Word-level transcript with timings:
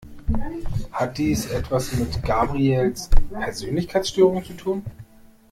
Hat 0.91 1.19
dies 1.19 1.45
etwas 1.45 1.93
mit 1.93 2.23
Gabrieles 2.23 3.07
Persönlichkeitsstörung 3.35 4.43
zu 4.43 4.53
tun? 4.53 4.83